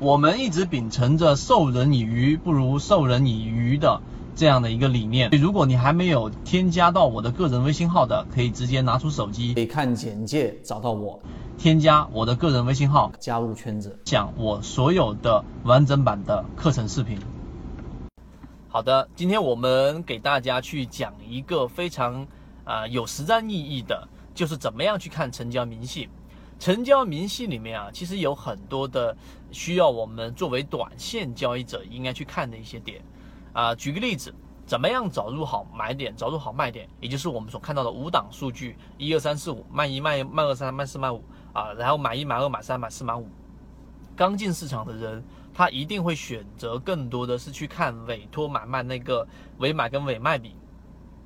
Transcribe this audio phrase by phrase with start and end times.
[0.00, 4.00] 我们一直秉承着授人以鱼不如授人以渔的
[4.34, 5.28] 这样的一个理念。
[5.32, 11.20] 如果你还没有添加到我的个人微信号的，可以直接拿出手机，可以看简介找到我，
[11.58, 17.18] 添加我的个人微信号，加入圈子，讲我所有的完整版的课程视频。
[18.68, 22.26] 好的，今天我们给大家去讲一个非常
[22.64, 26.08] 啊有实战意义的，就是怎么样去看成交明细。
[26.60, 29.16] 成交明细里面啊，其实有很多的
[29.50, 33.00] 需要我们作为短线交易者应该去看的一些点
[33.54, 33.74] 啊。
[33.74, 34.32] 举个例子，
[34.66, 41.24] 怎么样找入好买点，找入好卖点，也就是我们所看到的五档数据：一二三四五，卖一卖卖二三卖四卖五
[41.54, 43.26] 啊，然后买一买二买三买四买五。
[44.14, 45.24] 刚进市场的人，
[45.54, 50.54] 他一定会选择更多的是去看委托买卖那个委买跟委卖比。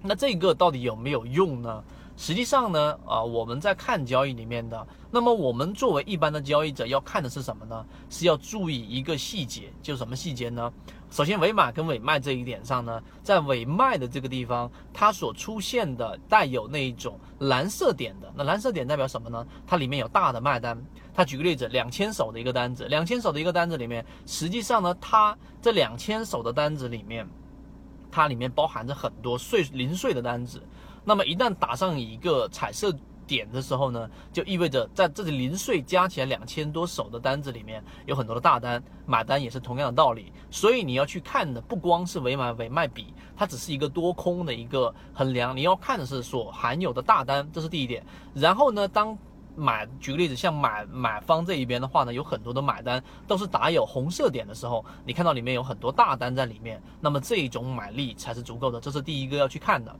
[0.00, 1.84] 那这个到底有没有用呢？
[2.18, 7.86] 实际上呢，啊，我们在看交易里面的，那么我们作为一般的交易者要看的是什么呢？
[8.10, 10.70] 是要注意一个细节，就是什么细节呢？
[11.12, 19.46] 首先，尾码跟尾卖这一点上呢，在尾卖的这个地方，它所出现的带有那一种蓝色点的，那蓝色点代表什么呢？
[19.64, 20.76] 它里面有大的卖单。
[21.14, 27.28] 它举个例子，两千手的一个单子，两千手的一个单子里面，实际上呢，它这两千手的单子里面，
[28.10, 30.60] 它里面包含着很多碎零碎的单子。
[31.08, 32.94] 那么一旦打上一个彩色
[33.26, 40.30] 点的时候呢，就意味着在这里零碎加起来两千多手的单子里面有很多的大单，买单也是同样的道理。
[40.50, 48.04] 所以你要去看的不光是尾买尾卖比，它只是一个多空的一个衡量，你要看的是所含有的大单，这是第一点。
[48.34, 49.16] 然后呢，当
[49.56, 59.96] 买举个例子，像买买方这一边的话呢，有很多的买单都是打有红色点的时候，你看到里面有很多大单在里面，那么这种买力才是足够的，这是第一个要去看的。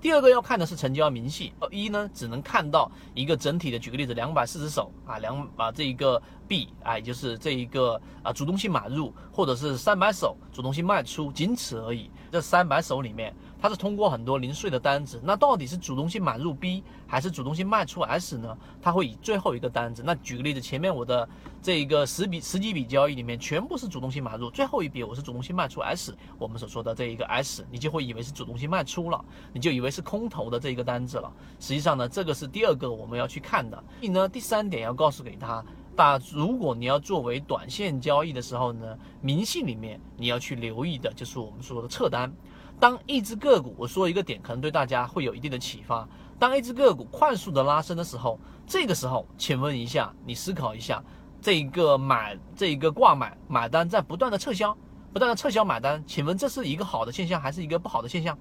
[0.00, 12.10] 第二个要看的是成交明细，一呢只能看到一个整体的，举个例子，两百四十手啊，两啊这一个币啊，也就是这一个啊主动性买入，或者是三百手主动性卖出，仅此而已。
[12.32, 13.34] 这三百手里面。
[13.60, 18.56] 它是通过很多零碎的单子，那到底是主动性买入 B 还是主动性卖出 S 呢？
[18.80, 20.02] 它会以最后一个单子。
[20.04, 21.28] 那举个例子，前面我的
[21.62, 31.30] 这一个十笔十几笔交易里面全部是主动性买入，最后一笔我是主动性卖出 S，我们所说的这一个 S，你就会以为是主动性卖出了，你就以为是空头的这一个单子了。
[31.58, 33.76] 实际上呢，这个是第二个我们要去看的。
[33.98, 35.62] 所以呢，第三点要告诉给他，
[35.94, 42.32] 把如果你要作为短线交易的时候呢，明细里面你要去留意的就是我们说的撤单。
[42.80, 46.08] 当一只个股，我说一个点，可能对大家会有一定的启发。
[46.38, 51.04] 当一只个股快速的拉升的时候，这个时候，请问一下，你思考一下，
[51.42, 54.74] 这一个买，这一个挂买买单在不断的撤销，
[55.12, 58.36] 不断的撤销买单，请问这是一个好的现象还是一个不好的现象？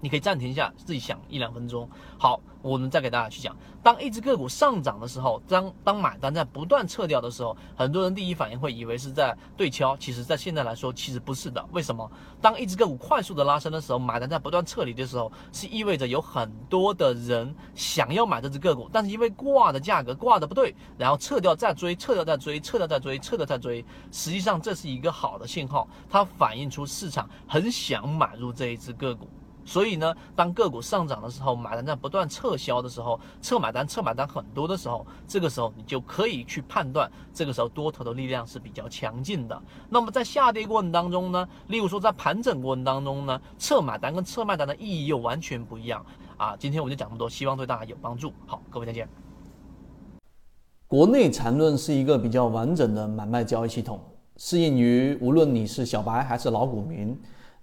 [0.00, 1.88] 你可以暂停一下，自己想一两分钟。
[2.18, 3.54] 好，我们再给大家去讲。
[3.82, 11.64] 当一只个股上涨的时候，当当买单在不断撤掉的时候，很多人第一反应会以为是在对敲，其实在现在来说，其实不是的。
[11.72, 12.10] 为什么？
[12.40, 23.84] 当一只个股快速的拉升的时候，买单在不断撤离的时候，是意味着有很多的人想要买这只个股，但是因为挂的价格挂的不对，然后撤掉再追，撤掉再追，撤掉再追，撤掉再追。
[24.10, 29.28] 实际上这是一个好的信号，它反映出市场很想买入这一只个股。
[29.70, 39.62] 所以呢，当个股上涨的时候，买单在不断撤销的时候，撤买单、撤买单很多的时候，这个时候你就可以去判断，这个时候多头的力量是比较强劲的。
[39.88, 46.04] 那么在下跌过程当中呢，例如说在盘整过程当中呢，撤买单跟撤卖单的意义又完全不一样
[46.36, 46.56] 啊。
[46.58, 48.32] 今天我就讲这么多，希望对大家有帮助。
[48.48, 49.08] 好，各位再见。
[50.88, 54.00] 国内缠论是一个比较完整的买卖交易系统，
[54.36, 57.16] 适应于无论你是小白还是老股民。